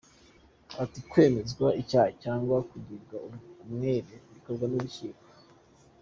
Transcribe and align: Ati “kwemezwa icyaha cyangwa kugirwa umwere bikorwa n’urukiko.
Ati 0.83 0.99
“kwemezwa 1.09 1.67
icyaha 1.81 2.09
cyangwa 2.23 2.55
kugirwa 2.69 3.17
umwere 3.67 4.13
bikorwa 4.33 4.65
n’urukiko. 4.67 5.25